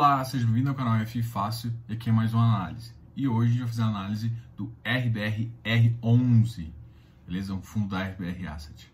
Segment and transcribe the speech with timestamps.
[0.00, 2.92] Olá, seja bem-vindo ao canal F Fácil e aqui é mais uma análise.
[3.16, 6.70] E hoje gente vai fazer a análise do RBR-R11,
[7.26, 7.52] beleza?
[7.52, 8.92] Um fundo da RBR Asset.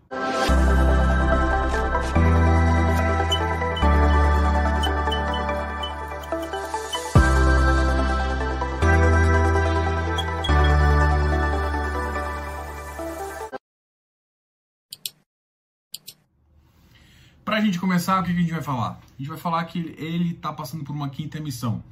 [17.55, 19.01] Para a gente começar, o que a gente vai falar?
[19.01, 21.85] A gente vai falar que ele está passando por uma quinta emissão.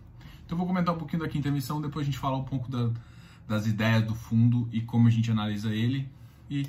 [0.45, 2.69] Então eu vou comentar um pouquinho da quinta emissão, depois a gente fala um pouco
[2.69, 2.91] da,
[3.47, 6.09] das ideias do fundo e como a gente analisa ele.
[6.51, 6.67] E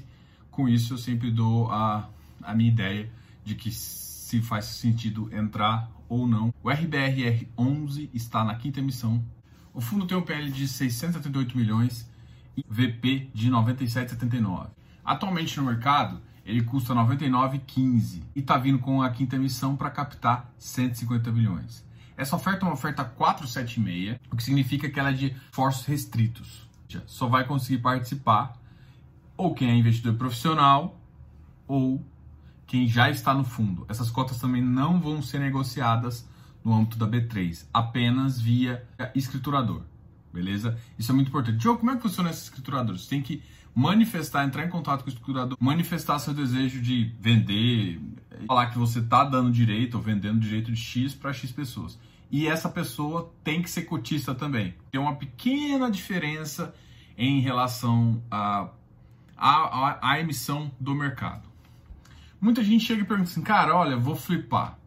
[0.52, 2.08] com isso eu sempre dou a,
[2.44, 3.12] a minha ideia
[3.44, 6.54] de que se faz sentido entrar ou não.
[6.62, 9.26] O RBRR11 está na quinta emissão.
[9.74, 12.08] O fundo tem um PL de 678 milhões
[12.56, 14.68] e VP de 97,79.
[15.04, 20.54] Atualmente no mercado, ele custa 99,15 e está vindo com a quinta emissão para captar
[20.58, 21.86] 150 milhões.
[22.16, 26.68] Essa oferta é uma oferta 476, o que significa que ela é de forços restritos.
[27.08, 28.54] Só vai conseguir participar
[29.36, 31.00] ou quem é investidor profissional
[31.68, 32.06] ou
[32.68, 33.86] quem já está no fundo.
[33.90, 36.28] Essas cotas também não vão ser negociadas
[36.64, 38.86] no âmbito da B3, apenas via
[39.16, 39.82] escriturador.
[40.32, 40.78] Beleza?
[40.98, 41.58] Isso é muito importante.
[41.58, 42.98] Diogo, como é que funciona esse escriturador?
[42.98, 43.44] Você tem que
[43.76, 48.00] manifestar, entrar em contato com o escriturador, manifestar seu desejo de vender,
[48.48, 52.00] falar que você está dando direito ou vendendo direito de X para X pessoas.
[52.30, 54.74] E essa pessoa tem que ser cotista também.
[54.92, 56.74] Tem uma pequena diferença
[57.18, 58.70] em relação à
[59.38, 61.50] a, a, a, emissão do mercado.
[62.40, 64.78] Muita gente chega e pergunta assim, cara, olha, vou flipar.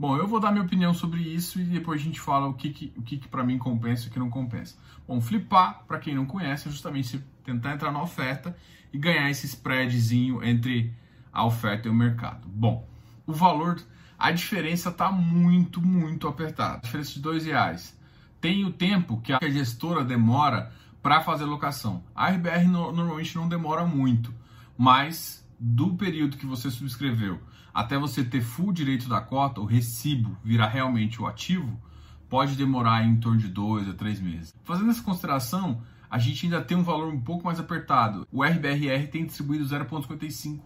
[0.00, 2.70] Bom, eu vou dar minha opinião sobre isso e depois a gente fala o que,
[2.70, 4.74] que, o que, que para mim compensa e o que não compensa.
[5.06, 8.56] Bom, flipar, para quem não conhece, é justamente tentar entrar na oferta
[8.94, 10.94] e ganhar esse spreadzinho entre
[11.30, 12.48] a oferta e o mercado.
[12.48, 12.88] Bom,
[13.26, 13.78] o valor,
[14.18, 16.78] a diferença está muito, muito apertada.
[16.78, 17.94] A diferença de dois reais.
[18.40, 22.02] Tem o tempo que a gestora demora para fazer locação.
[22.14, 24.32] A RBR no, normalmente não demora muito,
[24.78, 27.38] mas do período que você subscreveu
[27.72, 31.80] até você ter full direito da cota, o recibo virar realmente o ativo,
[32.28, 34.54] pode demorar em torno de dois a três meses.
[34.62, 38.26] Fazendo essa consideração, a gente ainda tem um valor um pouco mais apertado.
[38.32, 40.62] O RBRR tem distribuído 0,55 uh,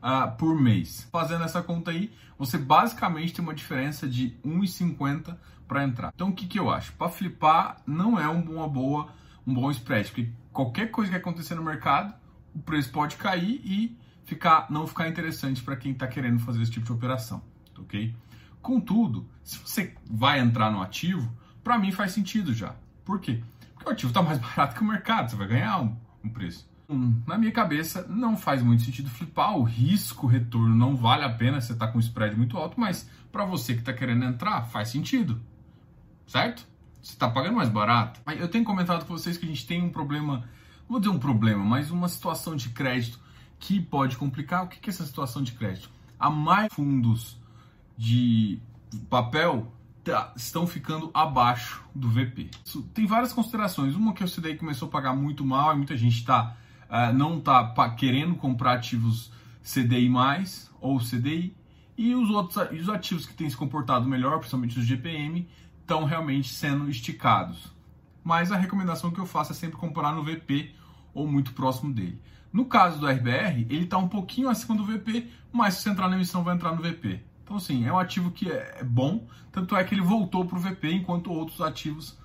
[0.00, 1.08] ah, por mês.
[1.12, 5.36] Fazendo essa conta aí, você basicamente tem uma diferença de 1,50
[5.66, 6.12] para entrar.
[6.14, 6.92] Então o que, que eu acho?
[6.92, 9.08] Para flipar não é uma boa,
[9.46, 12.14] um bom spread, porque qualquer coisa que acontecer no mercado,
[12.54, 16.72] o preço pode cair e ficar, não ficar interessante para quem está querendo fazer esse
[16.72, 17.40] tipo de operação,
[17.78, 18.14] ok?
[18.60, 21.32] Contudo, se você vai entrar no ativo,
[21.62, 22.74] para mim faz sentido já.
[23.04, 23.40] Por quê?
[23.74, 26.68] Porque o ativo está mais barato que o mercado, você vai ganhar um, um preço.
[26.88, 31.30] Hum, na minha cabeça, não faz muito sentido flipar, o risco retorno não vale a
[31.30, 34.62] pena, você está com um spread muito alto, mas para você que está querendo entrar,
[34.64, 35.40] faz sentido,
[36.26, 36.66] certo?
[37.00, 38.20] Você está pagando mais barato.
[38.36, 41.18] Eu tenho comentado com vocês que a gente tem um problema, não vou dizer um
[41.18, 43.24] problema, mas uma situação de crédito
[43.58, 44.64] que pode complicar.
[44.64, 45.90] O que é essa situação de crédito?
[46.18, 47.38] Há mais fundos
[47.96, 48.58] de
[49.08, 49.72] papel
[50.04, 52.50] tá, estão ficando abaixo do VP.
[52.64, 53.94] Isso tem várias considerações.
[53.94, 56.56] Uma que o CDI começou a pagar muito mal e muita gente tá,
[56.88, 60.10] uh, não está querendo comprar ativos CDI
[60.80, 61.54] ou CDI.
[61.98, 65.48] E os outros os ativos que têm se comportado melhor, principalmente os GPM,
[65.80, 67.74] estão realmente sendo esticados.
[68.22, 70.74] Mas a recomendação que eu faço é sempre comprar no VP
[71.16, 72.20] ou muito próximo dele.
[72.52, 76.08] No caso do RBR, ele está um pouquinho acima do VP, mas se você entrar
[76.08, 77.20] na emissão vai entrar no VP.
[77.42, 80.56] Então, assim, é um ativo que é, é bom, tanto é que ele voltou para
[80.56, 82.18] o VP, enquanto outros ativos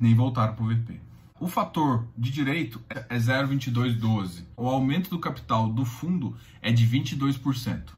[0.00, 1.00] nem voltaram para o VP.
[1.40, 4.44] O fator de direito é 0,2212.
[4.56, 7.90] O aumento do capital do fundo é de 22%.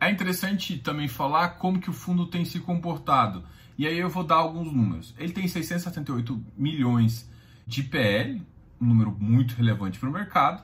[0.00, 3.44] É interessante também falar como que o fundo tem se comportado.
[3.76, 5.14] E aí eu vou dar alguns números.
[5.18, 7.28] Ele tem 678 milhões
[7.66, 8.42] de PL,
[8.80, 10.62] um número muito relevante para o mercado.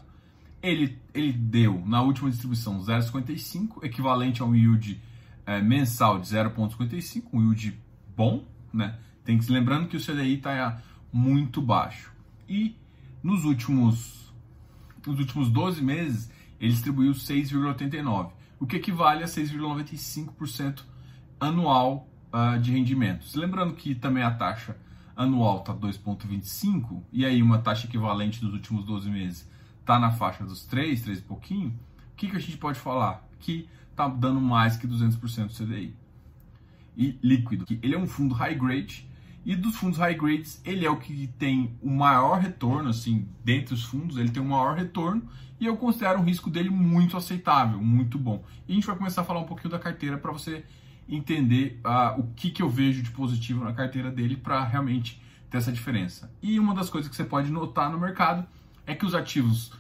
[0.63, 5.01] Ele, ele deu na última distribuição 0,55, equivalente a um yield
[5.47, 7.79] é, mensal de 0,55, um yield
[8.17, 8.99] bom, né?
[9.25, 12.13] Tem que se lembrando que o CDI está muito baixo.
[12.49, 12.77] E
[13.23, 14.33] nos últimos,
[15.07, 16.31] nos últimos 12 meses,
[16.61, 20.83] ele distribuiu 6,89, o que equivale a 6,95%
[21.39, 23.35] anual uh, de rendimentos.
[23.35, 24.77] Lembrando que também a taxa
[25.21, 30.45] anual está 2,25, e aí uma taxa equivalente dos últimos 12 meses está na faixa
[30.45, 33.29] dos 3, 3 e pouquinho, o que, que a gente pode falar?
[33.39, 35.95] Que está dando mais que 200% do CDI.
[36.97, 39.07] E líquido, ele é um fundo high grade,
[39.45, 43.75] e dos fundos high grades, ele é o que tem o maior retorno, assim, dentre
[43.75, 45.23] os fundos, ele tem o maior retorno,
[45.59, 48.43] e eu considero o risco dele muito aceitável, muito bom.
[48.67, 50.65] E a gente vai começar a falar um pouquinho da carteira para você
[51.11, 55.21] entender uh, o que, que eu vejo de positivo na carteira dele para realmente
[55.51, 56.33] ter essa diferença.
[56.43, 58.47] E uma das coisas que você pode notar no mercado
[58.87, 59.73] é que os ativos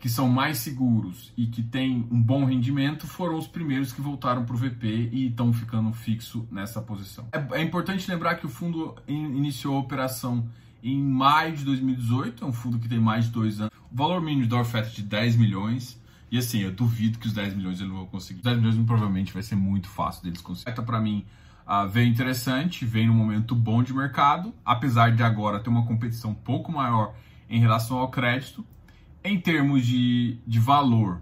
[0.00, 4.44] que são mais seguros e que têm um bom rendimento foram os primeiros que voltaram
[4.46, 7.28] para o VP e estão ficando fixo nessa posição.
[7.32, 10.48] É, é, importante lembrar que o fundo iniciou a operação
[10.82, 13.72] em maio de 2018, é um fundo que tem mais de dois anos.
[13.92, 15.99] Valor mínimo de oferta de 10 milhões.
[16.30, 18.38] E assim, eu duvido que os 10 milhões não vão conseguir.
[18.38, 20.84] Os 10 milhões provavelmente vai ser muito fácil deles conseguirem.
[20.84, 21.26] Para mim,
[21.66, 26.30] uh, veio interessante, vem num momento bom de mercado, apesar de agora ter uma competição
[26.30, 27.14] um pouco maior
[27.48, 28.64] em relação ao crédito
[29.22, 31.20] em termos de, de valor,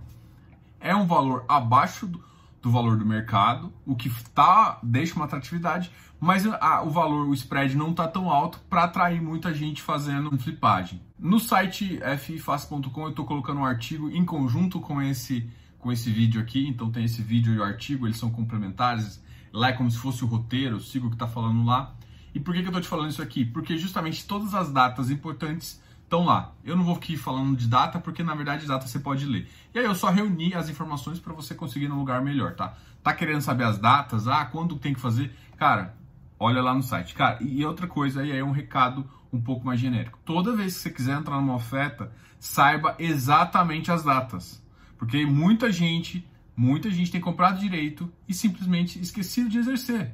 [0.81, 2.23] é um valor abaixo do,
[2.63, 5.91] do valor do mercado, o que tá, deixa uma atratividade,
[6.21, 10.37] mas a, o valor, o spread não está tão alto para atrair muita gente fazendo
[10.39, 11.01] flipagem.
[11.19, 15.49] No site ffácil.com eu estou colocando um artigo em conjunto com esse,
[15.79, 19.23] com esse vídeo aqui, então tem esse vídeo e o artigo, eles são complementares,
[19.53, 21.95] lá é como se fosse o roteiro, sigo o que está falando lá.
[22.35, 23.45] E por que, que eu estou te falando isso aqui?
[23.45, 26.53] Porque justamente todas as datas importantes estão lá.
[26.65, 29.49] Eu não vou aqui falando de data, porque na verdade data você pode ler.
[29.75, 32.75] E aí eu só reuni as informações para você conseguir num lugar melhor, tá?
[33.03, 34.27] Tá querendo saber as datas?
[34.27, 35.35] Ah, quando tem que fazer?
[35.57, 35.95] Cara,
[36.39, 37.15] olha lá no site.
[37.15, 40.19] Cara, e outra coisa aí é um recado um pouco mais genérico.
[40.25, 44.63] Toda vez que você quiser entrar numa oferta, saiba exatamente as datas.
[44.97, 46.27] Porque muita gente,
[46.57, 50.13] muita gente tem comprado direito e simplesmente esquecido de exercer.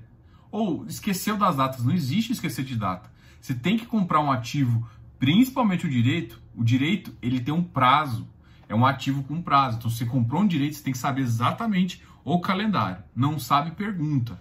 [0.51, 1.85] Ou esqueceu das datas.
[1.85, 3.11] Não existe esquecer de data.
[3.41, 4.87] Você tem que comprar um ativo
[5.25, 8.29] principalmente o direito, o direito ele tem um prazo,
[8.69, 9.79] é um ativo com prazo.
[9.79, 13.03] Então, se você comprou um direito, você tem que saber exatamente o calendário.
[13.17, 14.39] Não sabe, pergunta,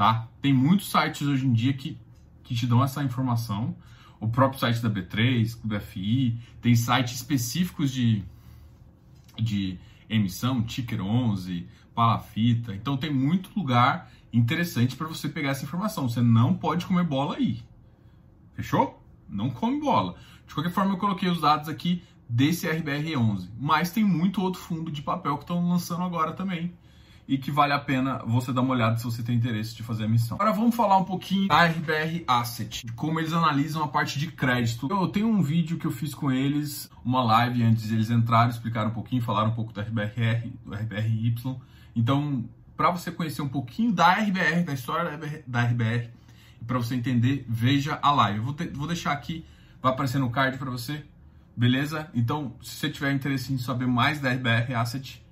[0.00, 0.26] tá?
[0.40, 1.98] Tem muitos sites hoje em dia que,
[2.42, 3.76] que te dão essa informação.
[4.18, 8.24] O próprio site da B3, do FI, tem sites específicos de,
[9.36, 12.74] de emissão, Ticker 11, Palafita.
[12.74, 16.08] Então, tem muito lugar interessante para você pegar essa informação.
[16.08, 17.62] Você não pode comer bola aí.
[18.54, 18.98] Fechou?
[19.28, 20.16] não come bola.
[20.48, 24.90] De qualquer forma, eu coloquei os dados aqui desse RBR11, mas tem muito outro fundo
[24.90, 26.72] de papel que estão lançando agora também
[27.30, 30.02] e que vale a pena você dar uma olhada se você tem interesse de fazer
[30.02, 30.36] a missão.
[30.36, 34.32] Agora vamos falar um pouquinho da RBR Asset, de como eles analisam a parte de
[34.32, 34.88] crédito.
[34.90, 38.50] Eu tenho um vídeo que eu fiz com eles, uma live antes de eles entrarem,
[38.50, 41.36] explicaram um pouquinho, falaram um pouco do RBR, do RBRY.
[41.94, 42.44] Então,
[42.76, 45.16] para você conhecer um pouquinho da RBR, da história
[45.46, 46.10] da RBR,
[46.66, 48.38] para você entender, veja a live.
[48.38, 49.46] Eu vou, vou deixar aqui,
[49.80, 51.04] vai aparecer no card para você,
[51.56, 52.10] beleza?
[52.12, 55.24] Então, se você tiver interesse em saber mais da RBR Asset,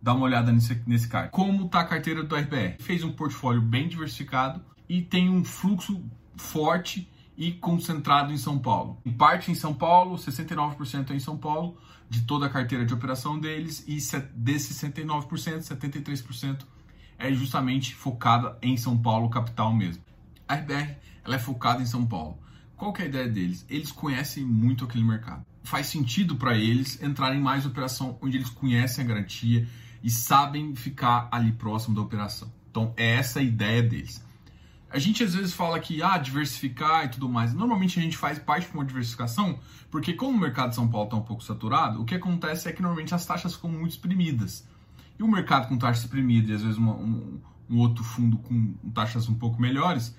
[0.00, 1.30] dá uma olhada nesse, nesse card.
[1.30, 2.76] Como está a carteira do RBR?
[2.80, 6.02] Fez um portfólio bem diversificado e tem um fluxo
[6.36, 8.98] forte e concentrado em São Paulo.
[9.04, 11.76] Em parte em São Paulo, 69% é em São Paulo,
[12.08, 13.98] de toda a carteira de operação deles, e
[14.34, 16.60] desses 69%, 73%
[17.18, 20.02] é justamente focada em São Paulo, capital mesmo.
[20.48, 22.38] A RBR ela é focada em São Paulo.
[22.76, 23.66] Qual que é a ideia deles?
[23.68, 25.44] Eles conhecem muito aquele mercado.
[25.64, 29.66] Faz sentido para eles entrarem mais operação onde eles conhecem a garantia
[30.06, 32.48] e sabem ficar ali próximo da operação.
[32.70, 34.24] Então, é essa a ideia deles.
[34.88, 37.52] A gente às vezes fala que ah, diversificar e tudo mais.
[37.52, 39.58] Normalmente a gente faz parte de uma diversificação,
[39.90, 42.72] porque como o mercado de São Paulo está um pouco saturado, o que acontece é
[42.72, 44.64] que normalmente as taxas ficam muito exprimidas.
[45.18, 48.74] E o mercado com taxa exprimida e às vezes uma, um, um outro fundo com
[48.94, 50.14] taxas um pouco melhores,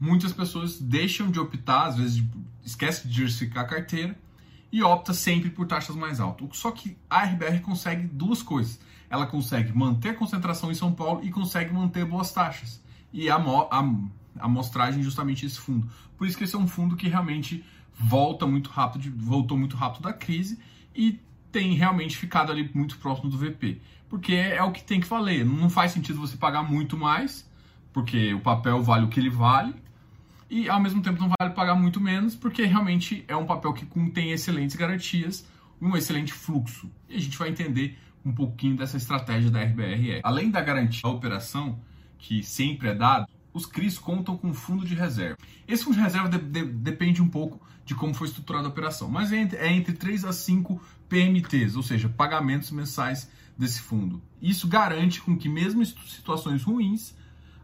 [0.00, 2.24] muitas pessoas deixam de optar, às vezes
[2.64, 4.18] esquece de diversificar a carteira
[4.72, 6.56] e opta sempre por taxas mais altas.
[6.56, 8.80] Só que a RBR consegue duas coisas.
[9.08, 12.82] Ela consegue manter a concentração em São Paulo e consegue manter boas taxas.
[13.12, 15.88] E a, a, a amostragem justamente esse fundo.
[16.16, 20.02] Por isso que esse é um fundo que realmente volta muito rápido, voltou muito rápido
[20.02, 20.58] da crise
[20.94, 21.20] e
[21.50, 23.80] tem realmente ficado ali muito próximo do VP.
[24.08, 25.44] Porque é o que tem que valer.
[25.44, 27.48] Não faz sentido você pagar muito mais,
[27.92, 29.74] porque o papel vale o que ele vale,
[30.48, 33.84] e ao mesmo tempo não vale pagar muito menos, porque realmente é um papel que
[33.84, 35.46] contém excelentes garantias,
[35.80, 36.90] um excelente fluxo.
[37.08, 40.20] E a gente vai entender um pouquinho dessa estratégia da RBRE.
[40.24, 41.78] Além da garantia da operação,
[42.18, 45.38] que sempre é dado, os CRIs contam com fundo de reserva.
[45.66, 49.08] Esse fundo de reserva de, de, depende um pouco de como foi estruturada a operação,
[49.08, 54.20] mas é entre, é entre 3 a 5 PMTs, ou seja, pagamentos mensais desse fundo.
[54.42, 57.14] Isso garante com que mesmo em situações ruins,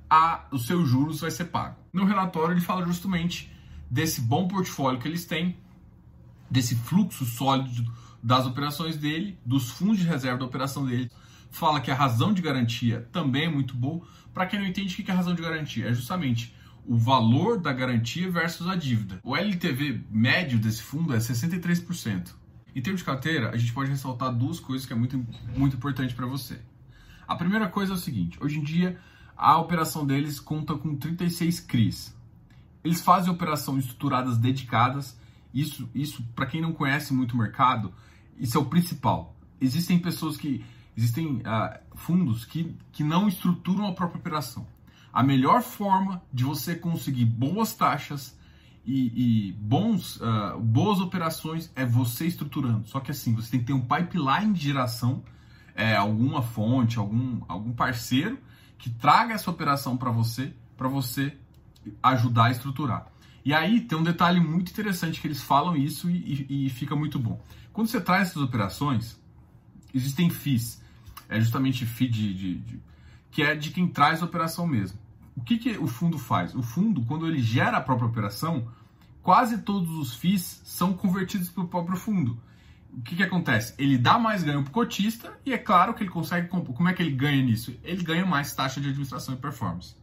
[0.08, 1.76] a, os seus juros vai ser pago.
[1.92, 3.52] No relatório ele fala justamente
[3.90, 5.56] desse bom portfólio que eles têm,
[6.48, 7.92] desse fluxo sólido
[8.22, 11.10] das operações dele, dos fundos de reserva da operação dele.
[11.50, 14.06] Fala que a razão de garantia também é muito boa.
[14.32, 15.88] Para quem não entende, o que é a razão de garantia?
[15.88, 16.54] É justamente
[16.86, 19.20] o valor da garantia versus a dívida.
[19.22, 22.32] O LTV médio desse fundo é 63%.
[22.74, 25.24] Em termos de carteira, a gente pode ressaltar duas coisas que é muito,
[25.56, 26.60] muito importante para você.
[27.28, 28.98] A primeira coisa é o seguinte: hoje em dia
[29.36, 32.16] a operação deles conta com 36 CRIs.
[32.84, 35.18] Eles fazem operações estruturadas dedicadas.
[35.52, 37.92] Isso, isso para quem não conhece muito o mercado,
[38.38, 39.36] isso é o principal.
[39.60, 40.64] Existem pessoas que,
[40.96, 44.66] existem uh, fundos que, que não estruturam a própria operação.
[45.12, 48.36] A melhor forma de você conseguir boas taxas
[48.84, 52.88] e, e bons, uh, boas operações é você estruturando.
[52.88, 55.22] Só que assim, você tem que ter um pipeline de geração,
[55.74, 58.38] é, alguma fonte, algum, algum parceiro
[58.78, 61.36] que traga essa operação para você, para você
[62.02, 63.11] ajudar a estruturar.
[63.44, 66.94] E aí tem um detalhe muito interessante que eles falam isso e, e, e fica
[66.94, 67.40] muito bom.
[67.72, 69.20] Quando você traz essas operações,
[69.92, 70.80] existem FIIs,
[71.28, 72.80] é justamente FII de, de, de,
[73.30, 74.98] que é de quem traz a operação mesmo.
[75.34, 76.54] O que, que o fundo faz?
[76.54, 78.68] O fundo, quando ele gera a própria operação,
[79.22, 82.38] quase todos os FIIs são convertidos para o próprio fundo.
[82.92, 83.74] O que, que acontece?
[83.78, 86.48] Ele dá mais ganho para o cotista e é claro que ele consegue.
[86.48, 87.74] Como é que ele ganha nisso?
[87.82, 89.96] Ele ganha mais taxa de administração e performance.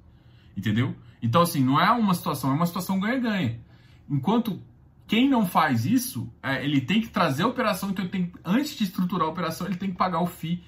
[0.59, 0.93] Entendeu?
[1.21, 3.61] Então, assim, não é uma situação, é uma situação ganha-ganha.
[4.09, 4.61] Enquanto
[5.07, 8.83] quem não faz isso, é, ele tem que trazer a operação, então tem, antes de
[8.83, 10.61] estruturar a operação, ele tem que pagar o FII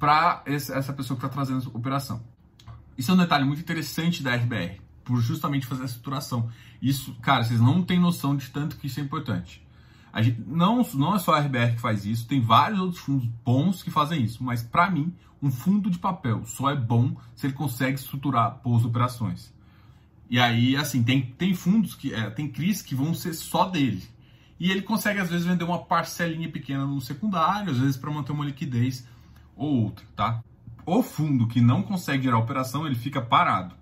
[0.00, 2.24] para essa pessoa que está trazendo a operação.
[2.98, 6.50] Isso é um detalhe muito interessante da RBR, por justamente fazer a estruturação.
[6.82, 9.64] Isso, cara, vocês não têm noção de tanto que isso é importante.
[10.22, 13.82] Gente, não, não é só a RBR que faz isso, tem vários outros fundos bons
[13.82, 17.52] que fazem isso, mas para mim, um fundo de papel só é bom se ele
[17.54, 19.52] consegue estruturar boas operações.
[20.28, 24.02] E aí, assim, tem, tem fundos que é, tem CRIs que vão ser só dele.
[24.58, 28.32] E ele consegue, às vezes, vender uma parcelinha pequena no secundário, às vezes para manter
[28.32, 29.06] uma liquidez
[29.54, 30.42] ou outra, tá?
[30.84, 33.74] O fundo que não consegue gerar operação, ele fica parado.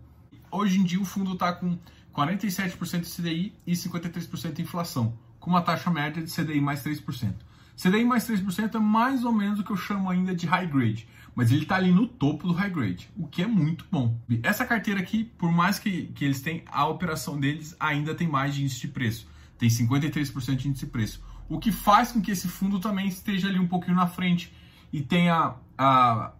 [0.51, 1.79] Hoje em dia o fundo está com
[2.15, 5.13] 47% de CDI e 53% de inflação,
[5.45, 7.35] com uma taxa média de CDI mais 3%.
[7.77, 11.07] CDI mais 3% é mais ou menos o que eu chamo ainda de high grade,
[11.35, 14.19] mas ele está ali no topo do high grade, o que é muito bom.
[14.43, 18.55] Essa carteira aqui, por mais que, que eles tenham, a operação deles ainda tem mais
[18.55, 22.31] de índice de preço, tem 53% de índice de preço, o que faz com que
[22.31, 24.51] esse fundo também esteja ali um pouquinho na frente
[24.91, 26.33] e tenha a,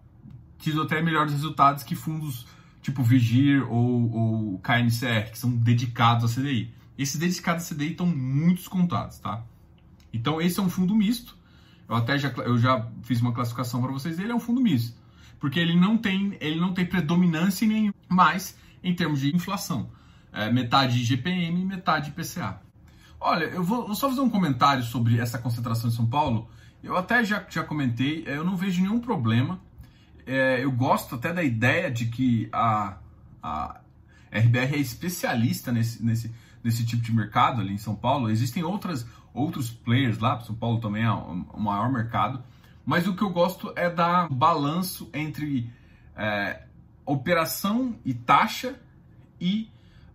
[0.57, 2.47] tido até melhores resultados que fundos
[2.81, 6.73] tipo Vigir ou, ou KNCR, que são dedicados a CDI.
[6.97, 9.43] Esses dedicados a CDI estão muito descontados, tá?
[10.13, 11.37] Então esse é um fundo misto.
[11.87, 14.97] Eu até já, eu já fiz uma classificação para vocês dele, é um fundo misto.
[15.39, 19.89] Porque ele não tem, ele não tem predominância nenhuma, mas em termos de inflação.
[20.31, 22.61] É, metade GPM e metade IPCA.
[23.19, 26.49] Olha, eu vou, vou, só fazer um comentário sobre essa concentração em São Paulo.
[26.83, 29.59] Eu até já, já comentei, eu não vejo nenhum problema
[30.25, 32.97] é, eu gosto até da ideia de que a,
[33.41, 33.79] a
[34.31, 36.33] RBR é especialista nesse, nesse,
[36.65, 38.27] nesse tipo de mercado ali em São Paulo.
[38.27, 42.43] Existem outras, outros players lá, São Paulo também é o maior mercado,
[42.83, 45.71] mas o que eu gosto é dar balanço entre
[46.15, 46.63] é,
[47.05, 48.79] operação e taxa
[49.39, 49.69] e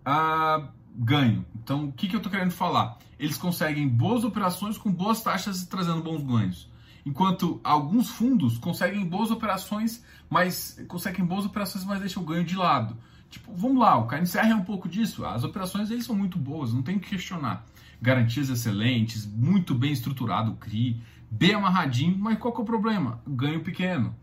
[0.04, 1.46] uh, ganho.
[1.54, 2.98] Então, o que, que eu estou querendo falar?
[3.16, 6.68] Eles conseguem boas operações com boas taxas e trazendo bons ganhos.
[7.06, 12.56] Enquanto alguns fundos conseguem boas operações, mas conseguem boas operações, mas deixam o ganho de
[12.56, 12.96] lado.
[13.30, 15.24] Tipo, vamos lá, o KNCR é um pouco disso.
[15.24, 17.64] As operações deles são muito boas, não tem que questionar.
[18.02, 23.20] Garantias excelentes, muito bem estruturado o CRI, bem amarradinho, mas qual que é o problema?
[23.26, 24.14] Ganho pequeno.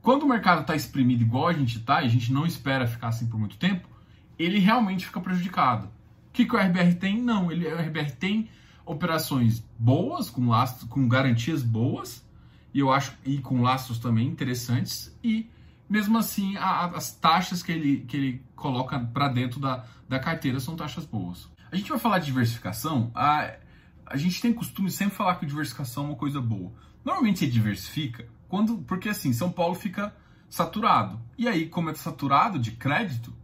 [0.00, 3.08] Quando o mercado está exprimido igual a gente está, e a gente não espera ficar
[3.08, 3.88] assim por muito tempo,
[4.38, 5.86] ele realmente fica prejudicado.
[6.28, 7.20] O que, que o RBR tem?
[7.20, 8.48] Não, ele, o RBR tem
[8.84, 12.24] operações boas, com lastros, com garantias boas,
[12.72, 15.50] e eu acho e com lastros também interessantes, e
[15.88, 20.60] mesmo assim a, as taxas que ele, que ele coloca para dentro da, da carteira
[20.60, 21.48] são taxas boas.
[21.70, 23.54] A gente vai falar de diversificação, a,
[24.04, 26.72] a gente tem costume sempre falar que diversificação é uma coisa boa.
[27.04, 30.14] Normalmente você diversifica quando, porque assim, São Paulo fica
[30.48, 31.20] saturado.
[31.36, 33.34] E aí, como é saturado de crédito,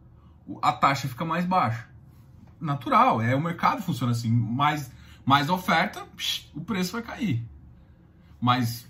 [0.60, 1.88] a taxa fica mais baixa.
[2.60, 4.90] Natural, é o mercado funciona assim, mais
[5.24, 7.46] mais oferta, psh, o preço vai cair.
[8.40, 8.88] Mas,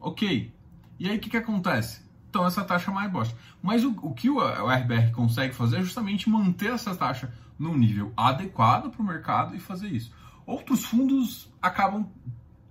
[0.00, 0.52] ok.
[0.98, 2.02] E aí o que, que acontece?
[2.28, 3.34] Então essa taxa é mais baixa.
[3.62, 7.76] Mas o, o que o, o RBR consegue fazer é justamente manter essa taxa num
[7.76, 10.12] nível adequado para o mercado e fazer isso.
[10.46, 12.08] Outros fundos acabam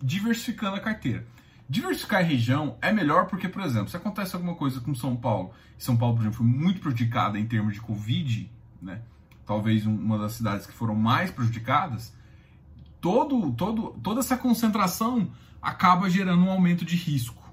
[0.01, 1.27] diversificando a carteira.
[1.69, 5.51] Diversificar em região é melhor porque, por exemplo, se acontece alguma coisa com São Paulo,
[5.77, 8.49] São Paulo, por exemplo, foi muito prejudicada em termos de Covid,
[8.81, 9.01] né?
[9.45, 12.13] talvez uma das cidades que foram mais prejudicadas,
[13.01, 17.46] todo, todo, toda essa concentração acaba gerando um aumento de risco.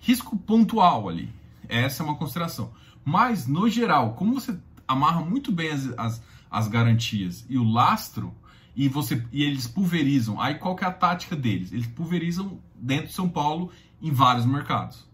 [0.00, 1.32] Risco pontual ali.
[1.68, 2.72] Essa é uma consideração.
[3.04, 8.34] Mas, no geral, como você amarra muito bem as, as, as garantias e o lastro,
[8.74, 11.72] e, você, e eles pulverizam, aí qual que é a tática deles?
[11.72, 15.04] Eles pulverizam dentro de São Paulo em vários mercados.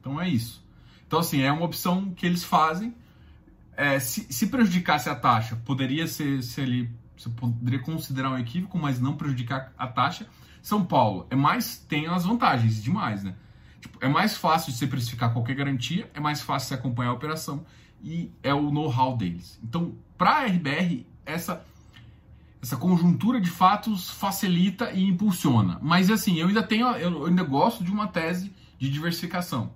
[0.00, 0.64] Então é isso.
[1.06, 2.94] Então, assim, é uma opção que eles fazem.
[3.76, 8.78] É, se, se, prejudicasse a taxa, poderia ser, se ele você poderia considerar um equívoco,
[8.78, 10.26] mas não prejudicar a taxa.
[10.62, 13.34] São Paulo é mais tem as vantagens demais, né?
[13.84, 17.12] Tipo, é mais fácil de você precificar qualquer garantia, é mais fácil de acompanhar a
[17.12, 17.66] operação
[18.02, 19.60] e é o know-how deles.
[19.62, 21.62] Então, para a RBR, essa
[22.62, 25.78] essa conjuntura de fatos facilita e impulsiona.
[25.82, 29.74] Mas assim, eu ainda tenho, eu ainda gosto de uma tese de diversificação.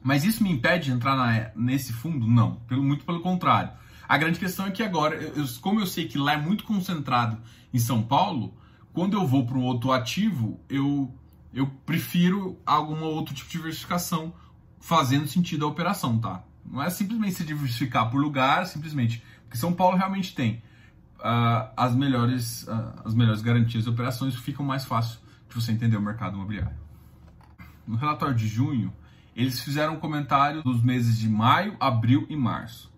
[0.00, 2.24] Mas isso me impede de entrar na, nesse fundo?
[2.28, 3.72] Não, pelo, muito pelo contrário.
[4.08, 7.36] A grande questão é que agora, eu, como eu sei que lá é muito concentrado
[7.72, 8.54] em São Paulo,
[8.92, 11.12] quando eu vou para um outro ativo, eu,
[11.54, 14.34] eu prefiro algum outro tipo de diversificação
[14.80, 16.42] fazendo sentido a operação, tá?
[16.64, 19.22] Não é simplesmente se diversificar por lugar, simplesmente.
[19.44, 20.62] Porque São Paulo realmente tem
[21.20, 25.96] uh, as, melhores, uh, as melhores garantias de operações, ficam mais fácil de você entender
[25.96, 26.76] o mercado imobiliário.
[27.86, 28.92] No relatório de junho,
[29.36, 32.92] eles fizeram um comentário dos meses de maio, abril e março.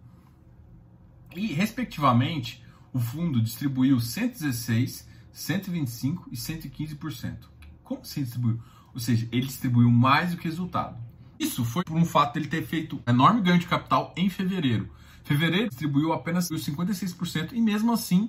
[1.34, 7.55] E, respectivamente, o fundo distribuiu 116, 125 e 115%.
[7.86, 8.60] Como se distribuiu?
[8.92, 10.98] Ou seja, ele distribuiu mais do que resultado.
[11.38, 14.90] Isso foi por um fato dele ter feito enorme ganho de capital em fevereiro.
[15.22, 18.28] Fevereiro distribuiu apenas 56% e mesmo assim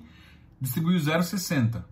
[0.62, 1.84] distribuiu 0,60.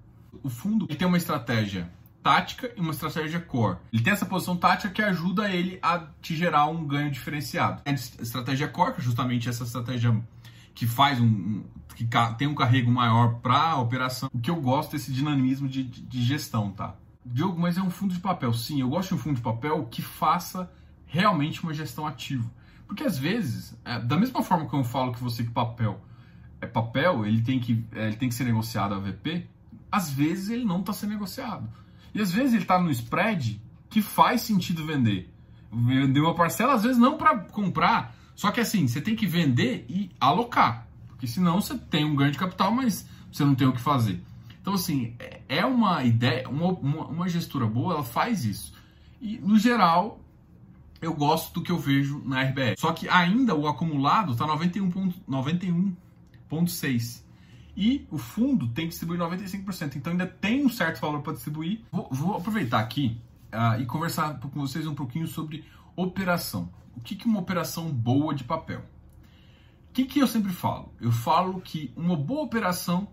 [0.43, 1.89] O fundo tem uma estratégia
[2.21, 3.77] tática e uma estratégia core.
[3.91, 7.81] Ele tem essa posição tática que ajuda ele a te gerar um ganho diferenciado.
[7.85, 10.23] A estratégia core, que é justamente essa estratégia
[10.75, 11.63] que faz um,
[11.95, 12.07] que
[12.37, 14.29] tem um carrego maior para a operação.
[14.31, 16.95] O que eu gosto desse dinamismo de, de gestão, tá?
[17.25, 18.53] Diogo, mas é um fundo de papel.
[18.53, 20.71] Sim, eu gosto de um fundo de papel que faça
[21.07, 22.49] realmente uma gestão ativa.
[22.87, 25.99] Porque às vezes, é, da mesma forma que eu falo que você que papel
[26.61, 29.47] é papel, ele tem que, é, ele tem que ser negociado a VP,
[29.91, 31.67] às vezes ele não está sendo negociado.
[32.13, 35.33] E às vezes ele está no spread que faz sentido vender.
[35.71, 39.85] Vender uma parcela, às vezes não para comprar, só que assim, você tem que vender
[39.89, 40.87] e alocar.
[41.07, 44.21] Porque senão você tem um ganho de capital, mas você não tem o que fazer.
[44.65, 48.73] Então, assim, é, é uma ideia, uma, uma, uma gestora boa, ela faz isso.
[49.21, 50.19] E, no geral,
[50.99, 52.73] eu gosto do que eu vejo na RBR.
[52.75, 55.13] Só que ainda o acumulado está 91,6.
[55.27, 55.95] 91
[57.77, 59.97] e o fundo tem que distribuir 95%.
[59.97, 61.81] Então ainda tem um certo valor para distribuir.
[61.91, 63.21] Vou, vou, aproveitar aqui
[63.53, 65.63] uh, e conversar com vocês um pouquinho sobre
[65.95, 66.71] operação.
[66.97, 68.79] O que é uma operação boa de papel?
[68.79, 70.91] O que, que eu sempre falo?
[70.99, 73.07] Eu falo que uma boa operação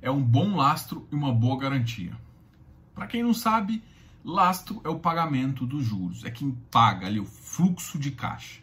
[0.00, 2.16] é um bom lastro e uma boa garantia.
[2.94, 3.82] Para quem não sabe,
[4.28, 8.60] Lastro é o pagamento dos juros, é quem paga ali o fluxo de caixa.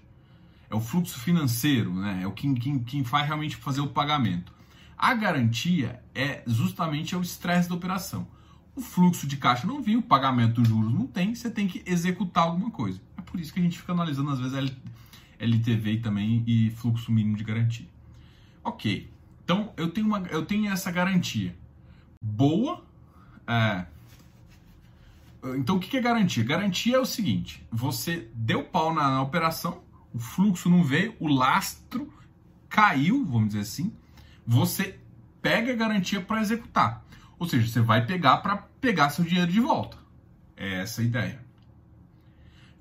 [0.69, 2.19] É o fluxo financeiro, né?
[2.23, 4.51] É o quem, quem, quem faz realmente fazer o pagamento.
[4.97, 8.27] A garantia é justamente o estresse da operação.
[8.75, 11.81] O fluxo de caixa não viu, o pagamento dos juros não tem, você tem que
[11.85, 12.99] executar alguma coisa.
[13.15, 14.75] É por isso que a gente fica analisando às vezes
[15.39, 17.87] LTV também e fluxo mínimo de garantia.
[18.61, 19.09] Ok,
[19.43, 21.55] então eu tenho, uma, eu tenho essa garantia
[22.21, 22.83] boa,
[23.47, 23.85] é,
[25.55, 26.43] então, o que é garantia?
[26.43, 29.81] Garantia é o seguinte: você deu pau na, na operação,
[30.13, 32.11] o fluxo não veio, o lastro
[32.69, 33.93] caiu, vamos dizer assim,
[34.47, 34.99] você
[35.41, 37.03] pega a garantia para executar.
[37.37, 39.97] Ou seja, você vai pegar para pegar seu dinheiro de volta.
[40.55, 41.43] É essa a ideia.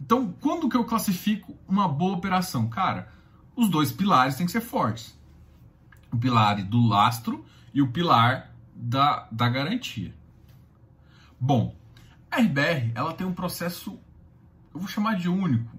[0.01, 2.69] Então, quando que eu classifico uma boa operação?
[2.69, 3.13] Cara,
[3.57, 5.19] os dois pilares têm que ser fortes.
[6.13, 10.15] O pilar do lastro e o pilar da, da garantia.
[11.41, 11.75] Bom,
[12.31, 13.99] a RBR, ela tem um processo,
[14.73, 15.71] eu vou chamar de único.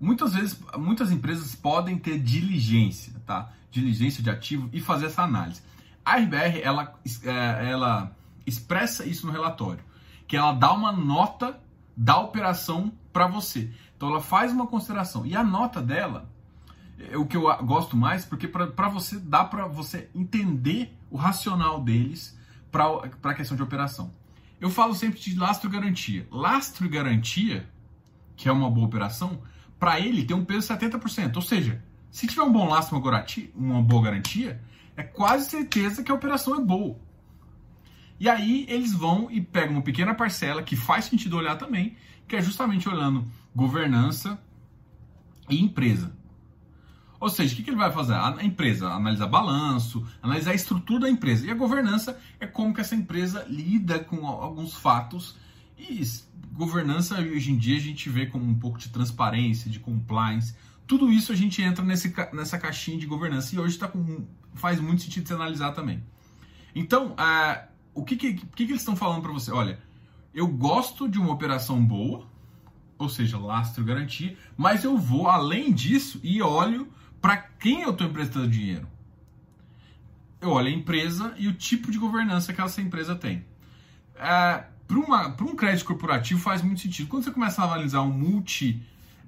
[0.00, 3.50] Muitas vezes, muitas empresas podem ter diligência, tá?
[3.70, 5.62] Diligência de ativo e fazer essa análise.
[6.04, 9.84] A RBR, ela, é, ela expressa isso no relatório,
[10.26, 11.60] que ela dá uma nota
[11.96, 13.72] da operação para você.
[13.96, 16.30] Então ela faz uma consideração e a nota dela
[17.10, 21.80] é o que eu gosto mais, porque para você dá para você entender o racional
[21.80, 22.36] deles
[22.70, 24.12] para a questão de operação.
[24.60, 26.26] Eu falo sempre de lastro e garantia.
[26.30, 27.68] Lastro e garantia,
[28.36, 29.40] que é uma boa operação,
[29.78, 31.36] para ele tem um peso de 70%.
[31.36, 33.00] Ou seja, se tiver um bom lastro
[33.36, 34.60] e uma boa garantia,
[34.96, 36.98] é quase certeza que a operação é boa.
[38.18, 42.34] E aí eles vão e pegam uma pequena parcela que faz sentido olhar também, que
[42.34, 44.42] é justamente olhando governança
[45.48, 46.12] e empresa.
[47.20, 48.14] Ou seja, o que, ele vai fazer?
[48.14, 51.46] A empresa analisar balanço, analisar a estrutura da empresa.
[51.46, 55.36] E a governança é como que essa empresa lida com alguns fatos.
[55.76, 56.00] E
[56.52, 60.54] governança, hoje em dia, a gente vê como um pouco de transparência, de compliance.
[60.86, 63.54] Tudo isso a gente entra nesse, nessa caixinha de governança.
[63.54, 66.02] E hoje tá com, faz muito sentido se analisar também.
[66.72, 67.16] Então,
[67.92, 69.50] o que, que, que, que eles estão falando para você?
[69.50, 69.80] Olha,
[70.32, 72.28] eu gosto de uma operação boa,
[72.96, 76.88] ou seja, lastro garantia, mas eu vou além disso e olho
[77.58, 78.86] quem eu estou emprestando dinheiro.
[80.40, 83.44] Eu olho a empresa e o tipo de governança que essa empresa tem.
[84.14, 87.08] É, para um crédito corporativo faz muito sentido.
[87.08, 88.82] Quando você começa a analisar um multi,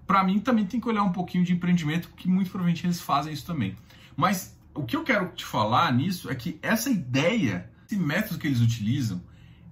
[0.07, 3.33] para mim também tem que olhar um pouquinho de empreendimento, que muito provavelmente eles fazem
[3.33, 3.77] isso também.
[4.17, 8.47] Mas o que eu quero te falar nisso é que essa ideia, esse método que
[8.47, 9.23] eles utilizam,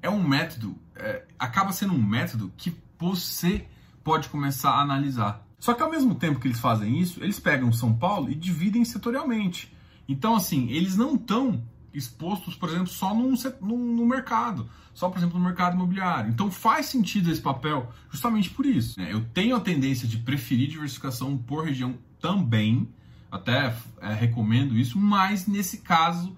[0.03, 3.67] é um método, é, acaba sendo um método que você
[4.05, 5.47] pode começar a analisar.
[5.59, 8.85] Só que ao mesmo tempo que eles fazem isso, eles pegam São Paulo e dividem
[8.85, 9.73] setorialmente.
[10.09, 15.19] Então, assim, eles não estão expostos, por exemplo, só num, num, no mercado, só, por
[15.19, 16.31] exemplo, no mercado imobiliário.
[16.31, 18.99] Então, faz sentido esse papel justamente por isso.
[19.01, 19.13] Né?
[19.13, 22.89] Eu tenho a tendência de preferir diversificação por região também,
[23.31, 26.37] até é, recomendo isso, mas nesse caso,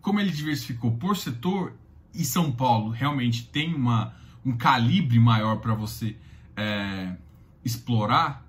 [0.00, 1.74] como ele diversificou por setor
[2.14, 6.16] e São Paulo realmente tem uma, um calibre maior para você
[6.56, 7.16] é,
[7.64, 8.47] explorar,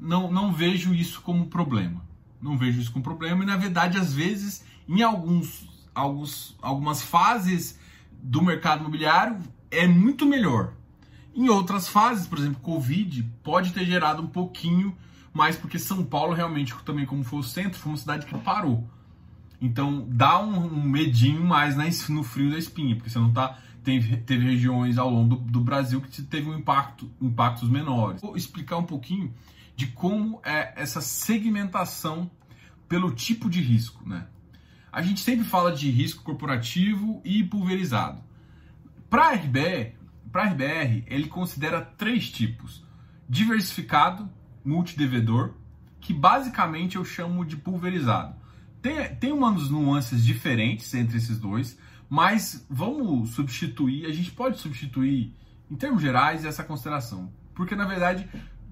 [0.00, 2.02] não, não vejo isso como problema.
[2.40, 7.78] Não vejo isso como problema e, na verdade, às vezes, em alguns, alguns, algumas fases
[8.22, 9.38] do mercado imobiliário,
[9.70, 10.72] é muito melhor.
[11.34, 14.96] Em outras fases, por exemplo, Covid, pode ter gerado um pouquinho
[15.32, 18.88] mais, porque São Paulo, realmente, também como foi o centro, foi uma cidade que parou.
[19.60, 21.76] Então, dá um, um medinho mais
[22.08, 25.60] no frio da espinha, porque você não tá teve, teve regiões ao longo do, do,
[25.60, 28.20] Brasil que teve um impacto, impactos menores.
[28.22, 29.32] Vou explicar um pouquinho
[29.80, 32.30] de como é essa segmentação
[32.86, 34.26] pelo tipo de risco, né?
[34.92, 38.22] A gente sempre fala de risco corporativo e pulverizado.
[39.08, 39.94] Para RBR,
[40.30, 42.84] para RBR, ele considera três tipos:
[43.26, 44.28] diversificado,
[44.62, 45.54] multidevedor,
[45.98, 48.34] que basicamente eu chamo de pulverizado.
[48.82, 55.34] Tem, tem umas nuances diferentes entre esses dois, mas vamos substituir, a gente pode substituir,
[55.70, 57.32] em termos gerais, essa consideração.
[57.54, 58.28] Porque, na verdade,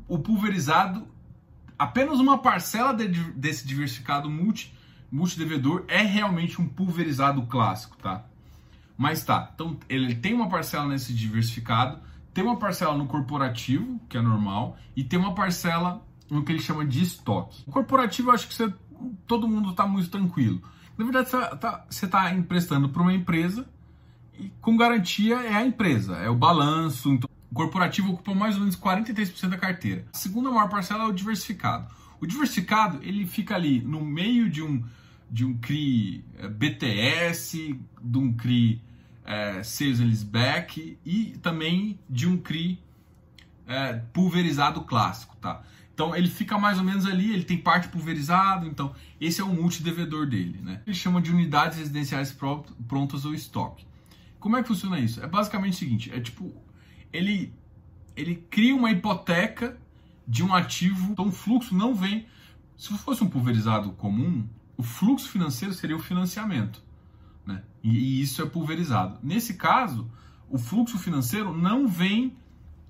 [0.09, 1.07] o pulverizado,
[1.79, 4.75] apenas uma parcela de, desse diversificado multi,
[5.13, 8.25] multidevedor é realmente um pulverizado clássico, tá?
[8.97, 12.01] Mas tá, então ele tem uma parcela nesse diversificado,
[12.35, 16.61] tem uma parcela no corporativo, que é normal, e tem uma parcela no que ele
[16.61, 17.63] chama de estoque.
[17.67, 18.73] O corporativo, eu acho que você,
[19.27, 20.61] todo mundo está muito tranquilo.
[20.97, 23.69] Na verdade, você está tá emprestando para uma empresa
[24.39, 27.11] e com garantia é a empresa, é o balanço.
[27.11, 30.05] Então, o corporativo ocupa mais ou menos 43% da carteira.
[30.13, 31.93] A segunda maior parcela é o diversificado.
[32.21, 34.85] O diversificado ele fica ali no meio de um,
[35.31, 38.83] de um CRI é, BTS, de um CRI
[39.25, 42.83] é, Sales Leaseback e também de um CRI
[43.67, 45.63] é, pulverizado clássico, tá?
[45.93, 49.49] Então ele fica mais ou menos ali, ele tem parte pulverizado, então esse é o
[49.49, 50.81] multidevedor dele, né?
[50.87, 52.33] Ele chama de unidades residenciais
[52.87, 53.87] prontas ou estoque.
[54.39, 55.23] Como é que funciona isso?
[55.23, 56.55] É basicamente o seguinte, é tipo,
[57.13, 57.53] ele,
[58.17, 59.79] ele cria uma hipoteca
[60.27, 62.27] de um ativo, então o fluxo não vem,
[62.77, 66.83] se fosse um pulverizado comum, o fluxo financeiro seria o financiamento,
[67.45, 67.63] né?
[67.83, 69.19] E, e isso é pulverizado.
[69.23, 70.09] Nesse caso,
[70.49, 72.37] o fluxo financeiro não vem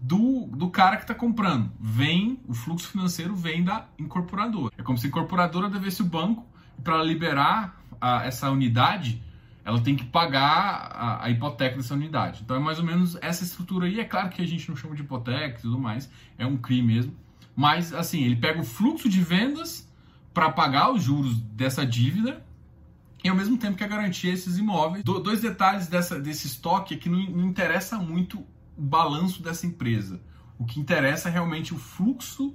[0.01, 1.71] do, do cara que está comprando.
[1.81, 4.73] Vem, o fluxo financeiro vem da incorporadora.
[4.77, 6.47] É como se a incorporadora devesse o banco
[6.83, 9.23] para liberar a, essa unidade,
[9.69, 12.41] ela tem que pagar a, a, hipoteca dessa unidade.
[12.43, 14.01] Então é mais ou menos essa estrutura aí.
[14.01, 16.81] É claro que a gente não chama de hipoteca e tudo mais, é um CRI
[16.81, 17.15] mesmo.
[17.55, 19.87] Mas assim, ele pega o fluxo de vendas
[20.33, 22.43] para pagar os juros dessa dívida
[23.23, 25.05] e ao mesmo tempo que a garantia esses imóveis.
[25.05, 28.39] Do, dois detalhes dessa, desse estoque é que não, não interessa muito
[28.75, 30.19] o balanço dessa empresa.
[30.59, 32.55] O que interessa é realmente o fluxo,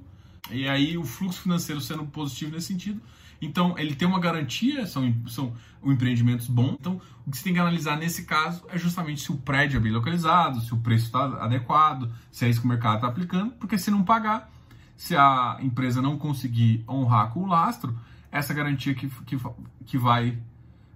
[0.52, 3.02] e aí o fluxo financeiro sendo positivo nesse sentido.
[3.42, 5.54] Então, ele tem uma garantia, são, são
[5.84, 6.78] empreendimentos bons.
[6.80, 9.80] Então, o que você tem que analisar nesse caso é justamente se o prédio é
[9.82, 13.52] bem localizado, se o preço está adequado, se é isso que o mercado está aplicando,
[13.54, 14.50] porque se não pagar,
[14.96, 17.98] se a empresa não conseguir honrar com o lastro,
[18.32, 19.38] essa garantia que, que,
[19.86, 20.40] que vai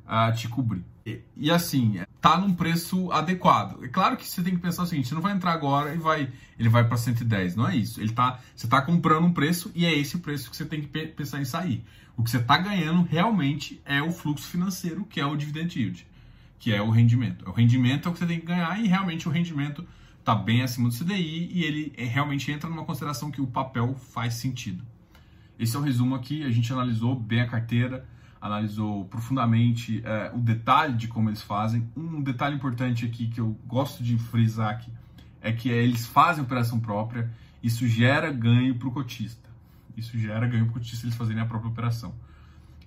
[0.05, 0.85] uh, te cobrir.
[1.37, 3.83] E, assim, tá num preço adequado.
[3.83, 5.97] É claro que você tem que pensar o seguinte, você não vai entrar agora e
[5.97, 8.01] vai, ele vai para 110, não é isso.
[8.01, 10.81] Ele tá, você tá comprando um preço e é esse o preço que você tem
[10.81, 11.83] que pensar em sair.
[12.17, 16.05] O que você está ganhando realmente é o fluxo financeiro, que é o dividend yield,
[16.59, 17.47] que é o rendimento.
[17.47, 19.87] O rendimento é o que você tem que ganhar e realmente o rendimento
[20.19, 23.95] está bem acima do CDI e ele é, realmente entra numa consideração que o papel
[23.95, 24.83] faz sentido.
[25.57, 28.05] Esse é o resumo aqui, a gente analisou bem a carteira,
[28.41, 31.89] analisou profundamente é, o detalhe de como eles fazem.
[31.95, 34.91] Um detalhe importante aqui que eu gosto de frisar aqui
[35.41, 39.47] é que é, eles fazem operação própria, isso gera ganho para o cotista.
[39.95, 42.13] Isso gera ganho para o cotista eles fazerem a própria operação.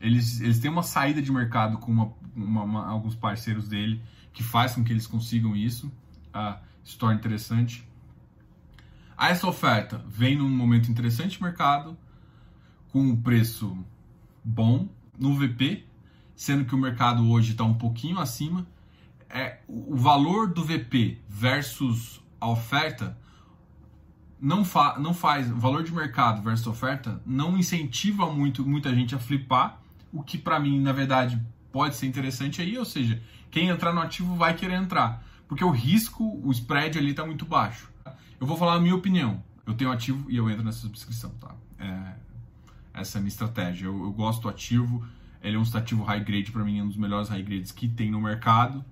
[0.00, 4.42] Eles, eles têm uma saída de mercado com uma, uma, uma, alguns parceiros dele que
[4.42, 5.92] faz com que eles consigam isso.
[6.32, 7.86] Ah, se torna interessante.
[9.18, 11.96] Essa oferta vem num momento interessante de mercado,
[12.88, 13.76] com um preço
[14.42, 14.88] bom
[15.20, 15.84] no VP,
[16.34, 18.66] sendo que o mercado hoje está um pouquinho acima.
[19.28, 23.16] É, o valor do VP versus a oferta
[24.40, 29.14] não, fa não faz, o valor de mercado versus oferta não incentiva muito muita gente
[29.14, 29.80] a flipar,
[30.10, 34.00] o que para mim, na verdade, pode ser interessante aí, ou seja, quem entrar no
[34.00, 37.90] ativo vai querer entrar, porque o risco, o spread ali está muito baixo.
[38.40, 39.42] Eu vou falar a minha opinião.
[39.66, 41.54] Eu tenho ativo e eu entro nessa subscrição, tá?
[41.78, 42.09] É,
[42.92, 43.86] essa é a minha estratégia.
[43.86, 45.04] Eu, eu gosto do ativo,
[45.42, 47.88] ele é um ativo high grade para mim, é um dos melhores high grades que
[47.88, 48.84] tem no mercado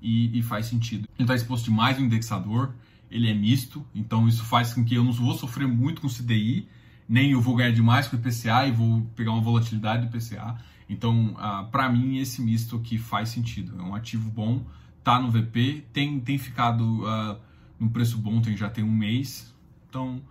[0.00, 1.08] e, e faz sentido.
[1.16, 2.74] Ele está exposto demais no indexador,
[3.10, 6.68] ele é misto, então isso faz com que eu não vou sofrer muito com CDI,
[7.08, 10.58] nem eu vou ganhar demais com o IPCA e vou pegar uma volatilidade do IPCA.
[10.88, 13.78] Então, uh, para mim, esse misto aqui faz sentido.
[13.78, 14.64] É um ativo bom,
[15.02, 17.38] tá no VP, tem, tem ficado uh,
[17.78, 19.54] num preço bom, tem, já tem um mês.
[19.88, 20.22] Então,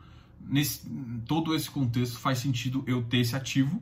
[0.49, 0.89] nesse
[1.25, 3.81] todo esse contexto, faz sentido eu ter esse ativo,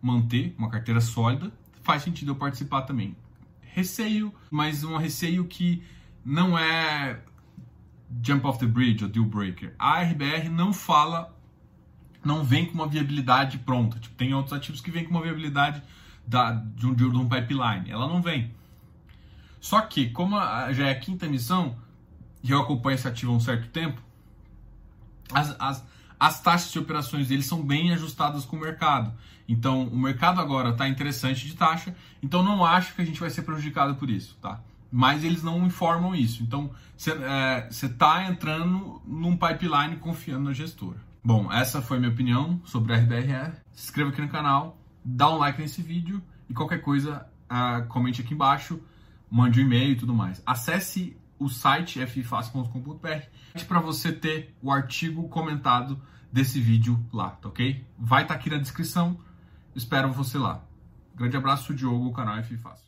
[0.00, 1.52] manter uma carteira sólida,
[1.82, 3.16] faz sentido eu participar também.
[3.60, 5.82] Receio, mas um receio que
[6.24, 7.20] não é
[8.22, 9.74] jump off the bridge ou deal breaker.
[9.78, 11.34] A RBR não fala,
[12.24, 13.98] não vem com uma viabilidade pronta.
[13.98, 15.82] Tipo, tem outros ativos que vêm com uma viabilidade
[16.26, 17.90] da, de, um, de um pipeline.
[17.90, 18.54] Ela não vem.
[19.60, 21.76] Só que, como a, já é a quinta emissão,
[22.42, 24.00] e eu acompanho esse ativo há um certo tempo,
[25.32, 25.84] as, as,
[26.18, 29.12] as taxas de operações deles são bem ajustadas com o mercado.
[29.48, 33.30] Então, o mercado agora está interessante de taxa, então não acho que a gente vai
[33.30, 34.60] ser prejudicado por isso, tá?
[34.90, 36.42] Mas eles não informam isso.
[36.42, 40.98] Então, você está é, entrando num pipeline confiando na gestora.
[41.22, 43.52] Bom, essa foi a minha opinião sobre a RBRE.
[43.72, 48.22] Se inscreva aqui no canal, dá um like nesse vídeo e qualquer coisa, uh, comente
[48.22, 48.80] aqui embaixo,
[49.30, 50.42] mande um e-mail e tudo mais.
[50.46, 56.00] Acesse o site ffácil.com.br para você ter o artigo comentado
[56.32, 57.84] desse vídeo lá, tá ok?
[57.98, 59.18] Vai estar tá aqui na descrição,
[59.74, 60.62] espero você lá.
[61.14, 62.85] Grande abraço, Diogo, canal F Fácil.